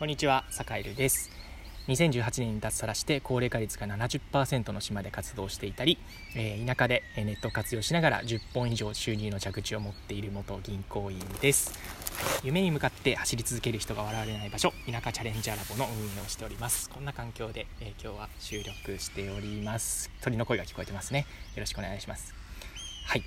[0.00, 1.28] こんにちは、坂井です。
[1.88, 5.98] 2018年に脱サラして高齢化率が70%の島で活動していたり、
[6.34, 11.78] えー、田舎でネット活用しながら10本以上収入の蛇口を持っている元銀行員です。
[12.42, 16.88] 夢に向かって走り続ける人が笑われない場所田舎チャレンジャーラボの運営をしております。
[16.88, 20.10] こんな環境で、えー、今日は収録しております。
[20.22, 21.26] 鳥の声が聞こえてますね。
[21.54, 22.34] よろしくお願いします。
[23.04, 23.22] はい。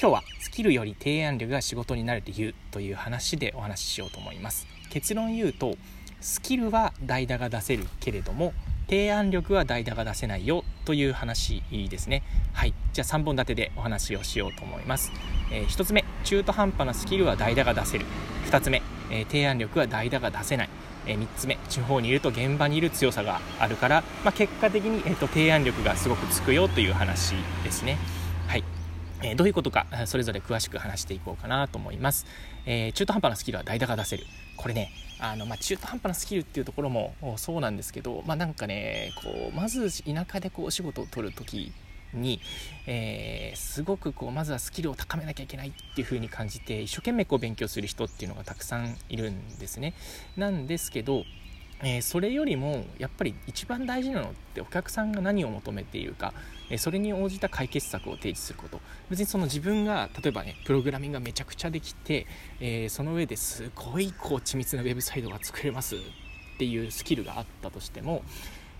[0.00, 4.68] 今日はスキルより提案力が仕事になる理由という話でお話ししようと思います。
[4.90, 5.74] 結論言うと
[6.24, 8.54] スキルは代打が出せるけれども
[8.88, 12.22] 提案力は代打が出せないよという話ですね。
[12.54, 12.72] はい。
[12.94, 15.12] じゃあ3本立てでお話をしようと思います、
[15.52, 18.06] えー、1つ目中途半端なスキルは代打が出せる。
[18.50, 20.70] 2つ目、えー、提案力は代打が出せない。
[21.06, 27.98] え3つ目地方にいると現場にいる強さがあるから、まあ、結果的に、えーと、提案力がすごくつくよという話ですね。
[28.48, 28.64] はい、
[29.22, 32.24] え、どういうことかそれぞれ詳しく話していこうかなと思います、
[32.64, 34.24] え中途半端なスキルは代打が出せる。
[34.56, 41.72] これねあの、まあ、中途半端なスキルっていうところもそうなんですけど、まあ、なんかねこうまず田舎でこうお仕事を取る時
[42.12, 42.40] に、
[42.86, 49.94] えー、すごくこうまずはスキルを高めなきゃいけないっていう風に感じて一生懸命こう勉強する人っていうのがたくさんいるんですね。
[50.36, 51.24] なんですけど
[51.82, 56.32] えー、それよりもやっぱり一番大事なのってお客さんが何を求めているか、
[56.70, 58.80] えー、それに応じた解決策を提示すること。
[59.10, 62.26] 別にその自分が例えばねプログラミングがめちゃくちゃできて、
[62.60, 65.98] えー、その上ですごいこう緻密なウェブサイトが作れますっ
[66.58, 68.22] ていうスキルがあったとしても、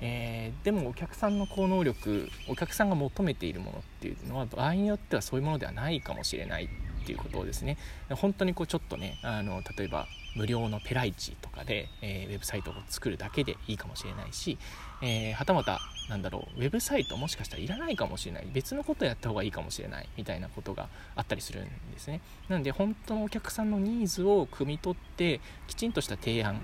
[0.00, 6.68] え、でもお客さんの高能力お客さんが求めているものっていうのは場合によってはそういうものではないかもしれない。
[7.02, 7.76] っていうことをですね。
[8.10, 10.06] 本当にこうちょっとねあの例えば
[10.36, 14.58] 無料のペライチとかで、えー、ウェブサイトを作るだけでいいかもしれないし、
[15.02, 18.46] えー、はたまたなんだろうウェブサイトもしかしたらいらないかもしれない。
[18.52, 20.08] 別のことやった方がいいかもしれない。
[20.16, 22.20] みたいなことがあったりするんですね。
[22.48, 26.60] なので本当のお客さんのニーズを汲み取ってきちんとした提案、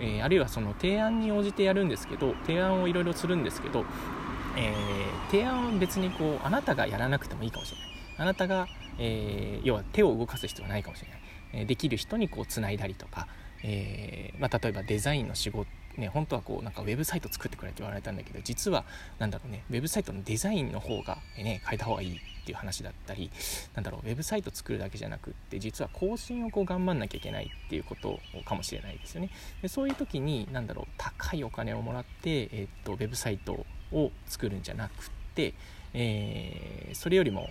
[0.00, 3.84] えー、あるいはその提案に応じてやるんですけど提案をいろいろするんですけど、
[4.56, 7.90] えー、提案は別にこうあなたがやらなくてもいいかもしれない。
[8.20, 8.66] あなたが、
[9.00, 11.20] えー、要は手を動かす必要はないかもしれない。
[11.52, 13.26] えできる人にこうつないだりとか、
[13.64, 18.84] えー、まあ、例えばデザインの仕事ね、本当はこうなんかウェブサイト作ってくれって言われたんだけど実は
[19.18, 23.30] なんだろうねウェブサイトのデザインの方が、ね、変えた方がいいっていう話だったり
[23.74, 29.30] なんだろうウェブサイト作るだけじゃなくって実は更新をこう頑張んなきゃいけないっていうことかもしれないですよね。
[29.62, 35.54] でそういう時になんだろう高いお金をもらって、えー、っとウェブサイトを作るんじゃなくて、
[35.92, 37.48] えー、それよりも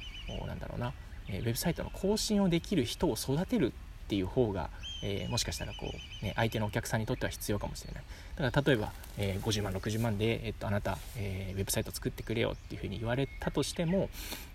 [0.48, 0.94] なんだろうな
[1.30, 3.74] えウェブサイトの更新をできる人を育てる
[4.06, 4.70] っていう方が、
[5.04, 5.92] えー、もしかしたらこ
[6.22, 8.04] う、ね、相手のお客さんにとっては必要かもしれない。
[8.38, 14.10] だから例えば、えー、50万60万で、えっと、あなた、えー、ウェブサイト作ってくれよっていうふうに言われたとしても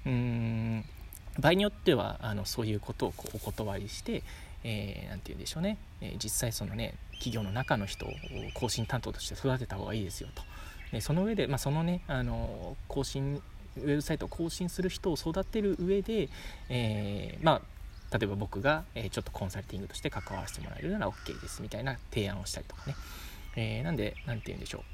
[0.07, 0.85] うん
[1.39, 4.23] 場合によってはあのそういうことをこうお断りして、
[4.63, 8.11] えー、て言うんでしょうね、え、実際そのね企業の中の人を
[8.55, 10.43] 更新担当として育てた方がいいですよと。
[10.93, 13.43] でその上で、まあ、そのねあの更新
[13.77, 16.29] ウェブサイトを更新する人を育てる上で、
[16.69, 17.75] えー、まあ
[18.17, 22.95] 例えば僕が、えちょっとコンサルティングとして関わらせてもらえるなら OK ですみたいな提案をしたりとかね、
[23.57, 24.85] え、なんで何て言うんでしょ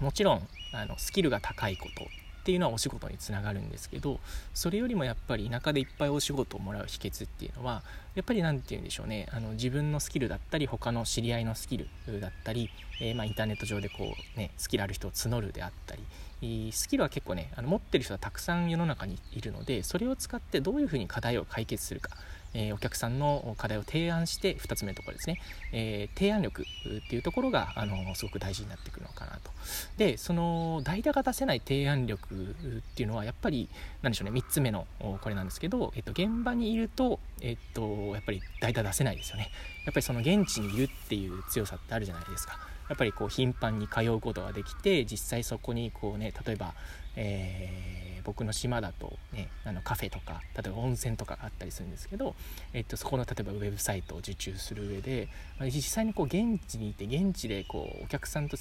[0.00, 0.04] う。
[0.04, 2.06] もちろんあのスキルが高いこと。
[2.46, 4.20] っていうのはお仕事につながるんですけど
[4.54, 7.82] それよりもやっぱり田舎でいっぱいお仕事をもらう秘訣っていうのは
[8.14, 11.88] やっぱり何て言うんでしょうねあの自分のスキルだったり他の知り合いのスキル
[12.20, 12.70] だったり、
[13.00, 15.96] えー、まあ、インターネット上でこうねスキルある人を募るであった
[16.40, 22.10] りスキルは結構ねあの持ってる人はたくさん世の中にいるのでそれを使ってどういうふうに課題を解決するか
[22.56, 25.40] え、お客さんの課題を提案して2つ目のところですね、
[25.72, 29.50] えー、提案力っていうところがあのすごく大事になってくるのかなと。
[29.96, 33.68] でその代打が出せない提案力っていうのはやっぱり
[34.02, 34.86] 何でしょうね3つ目の
[35.20, 39.50] これなんですけど、えっと、現場にいると、えっと、やっぱり代打出せないですよね。
[39.84, 42.58] やっぱりその現地にいるっていう強さってあるじゃないですか。
[42.88, 46.74] やっぱりこう頻繁に通うことができて実際そこにこうね例えば、
[47.16, 52.34] えー僕の島だと、ね、あのカフェとか例えば温泉とかがあったりするんですけど、
[52.72, 55.28] えっと、そこの例えばウェブサイトを受注する上で、
[55.60, 58.56] まあ、実際にこう現地にいて現地でこうお客さんと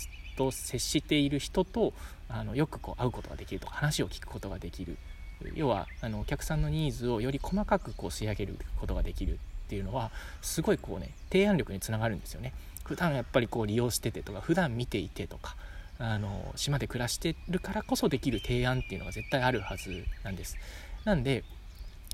[0.52, 1.94] 接している人と
[2.30, 4.98] あのよくこう会うことができるとか話を聞くことができる。
[5.54, 9.38] 要はあのお客さんのニーズをより細かくこう仕上げることができるっ
[9.68, 10.12] ていうのは
[10.42, 12.54] すごいこうね提案力につながるんですよね。
[12.86, 15.56] 普段やっぱりこう利用しててとか普段見ていてとか
[15.98, 20.58] あの島で暮らしてるからこそできる提案っていうのが絶対あるはずなんです。
[21.06, 21.44] なんで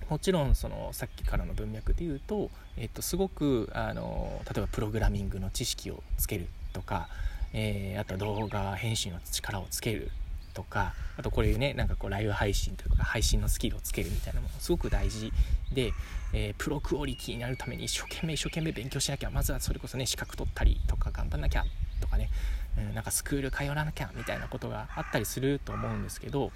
[0.09, 7.07] もちろんそのさっきからの文脈で言うと、えっと、すごくあの例えばプログラミングの知識をつけるとか、
[7.53, 10.11] えー、あと動画編集の力をつける
[10.53, 15.31] とかあとこういうねなんかこうライブ配信というか配信のスキルをつけるみたいなのもすごく大事
[15.73, 15.93] で、
[16.33, 21.63] えー、プロクオリティになるために一生懸命一生懸命勉強しなきゃまずはそれこそね資格取ったりとか頑張んなきゃ
[22.01, 22.29] とかね
[22.77, 26.51] うん、なんかスクール通わなきゃみたいなことがあったりすると思うんですけど、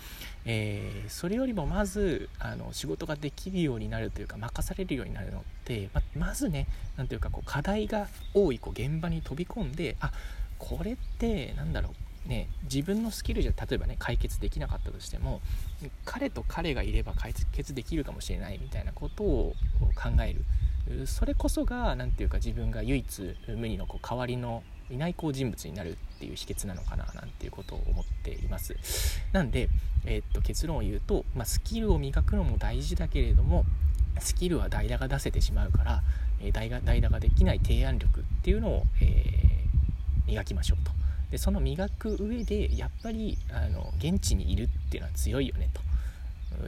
[0.45, 6.67] えー、それよりもまずあの仕事ができるようになるというか任されるようになるのって、ままずね
[6.97, 10.11] 何ていうかこう課題が多いこう現場に飛び込んであ
[10.57, 11.93] これってなんだろ
[12.25, 15.41] うね自分のスキルじゃ例えばね解決できなかったとしても
[16.05, 19.53] 彼と彼がいれば解決できるかもしれないみたいなことを
[19.95, 20.45] 考える。
[21.07, 28.75] それこそが何ていうか自分が唯一無二のこう代わりのいないこう人物になるっていう秘訣なのかななんていうことを思っています。
[29.31, 29.69] なんで、
[30.05, 33.65] えー、っと結論を言うと、まあ、スキルを磨くのも大事だけれども
[34.19, 36.01] スキルは代打が出せてしまうから、
[36.41, 40.91] え、代が代打ができない提案力っていうのを、えー、磨きましょうと。
[41.31, 45.85] でその磨く上でやっぱりあの現地にいるっていうのは強いよねと。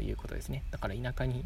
[0.02, 0.64] いうことですね。
[0.70, 1.46] だから田舎に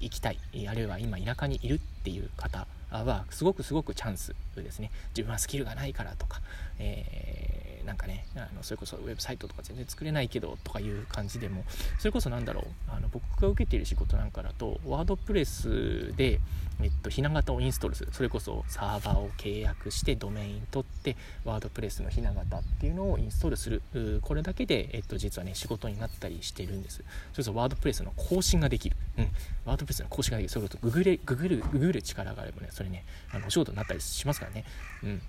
[0.00, 0.38] 行きたい。
[0.68, 4.90] あるいは今田舎にいるっていう方はすごくすごくチャンスですね。
[5.10, 6.40] 自分はスキルがないからとか、
[6.78, 11.64] えなんかねあのそれこそウェブサイトとか全然作れないけどとかいう感じでも
[11.98, 16.40] それこそなんだろうあの僕が受けている仕事なんかだとワードプレスで、
[16.82, 18.10] えっと、ひな形をインストールする。
[18.12, 23.82] それこそサーバーを契約してドメイン取ってワードプレスのひな形っていうのをインストールする。
[24.22, 26.96] これだけで、えっと、実はね仕事になったりしてるんです。
[26.96, 27.04] それ
[27.36, 29.28] こそワードプレスの更新ができる、うん、
[29.64, 30.50] ワードプレスの更新ができる。
[30.50, 34.64] それこそググれググるググる力があればねそれねあのお仕事になったりしますからね。
[35.02, 35.22] うん。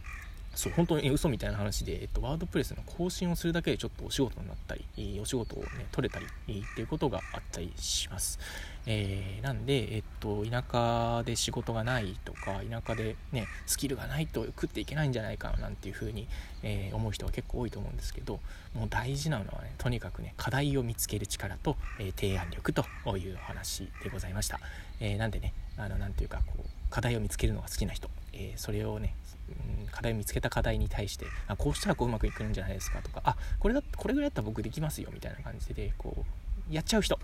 [0.54, 8.38] そう本当に嘘みたいな話で、えっと、ワードプレスの更新をするだけでちょっとお仕事になったりお仕事を、ね、取れたりっていうことがあったりします、
[8.86, 16.28] えー、なんで、えっと、田舎で仕事がないとか田舎で、ね、スキルがないと食っていけないんじゃないかななんていうふうに、
[16.64, 18.42] えー、思う人が結構多いと思うんですけど
[18.76, 22.84] もう大事なのはねとにかくね課題を見つける力と、えー、提案力と
[23.18, 24.60] いうお話でございました、
[25.00, 29.16] えなんでねあのなんていうかこう課題を見つけるのが好きな人、えそれをね
[29.50, 36.26] うん課題を見つけた課題に対してあこうしたらこううまくいくんじゃないですかとかあこれだこれぐらいだったら僕できますよみたいな感じでこ
[36.70, 37.20] うやっちゃう人っ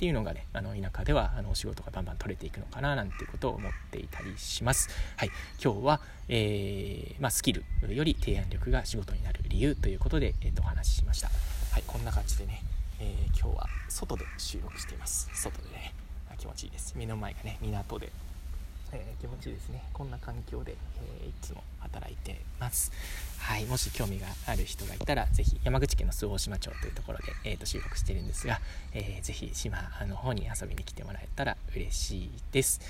[0.00, 4.88] ていうのがねあの田舎ではあのお仕事がバンバン取れていくのかななんていうことを思っていたりします。
[5.18, 5.30] はい、
[5.62, 11.28] 今日は、えー、まあ、スキルより提案力が仕事になる理由ということで、えー、とお話ししました。
[11.28, 12.62] はい、こんな感じでね、
[12.98, 15.28] えー、今日は外で収録しています。
[15.34, 15.92] 外でね
[16.38, 16.94] 気持ちいいです。
[16.96, 18.10] 目の前がね港で
[18.92, 19.82] えー、気持ちいいですね。
[19.92, 20.76] こんな環境で、
[21.22, 22.92] えー、いつも働いてます。
[23.38, 23.64] はい。
[23.66, 28.60] もし興味がある人がいたら是非山口県の周防島町というところで、えーと、収録してるんですが、
[28.92, 32.80] えー、ぜひ島の方に遊びに来てもらえたら嬉しいです。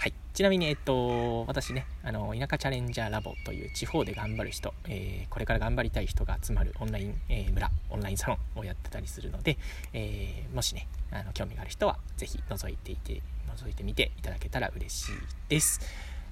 [0.00, 9.58] はい、ちなみに、えっと、私ね、あの田舎チャレンジャーラボという地方で頑張る人、えー、これから頑張りたい人が集まるオンライン、えー、村、オンラインサロンをやってたりするので、
[9.92, 13.20] えー、もしね、あの興味がある人は、ぜひ覗いていて
[13.58, 15.12] 覗いてみていただけたら嬉しい
[15.50, 15.80] です。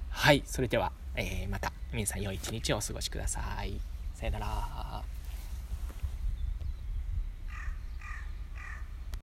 [0.09, 3.79] はい、それでは、え、また皆さん良い一日をお過ごしください。
[4.15, 5.18] さよなら。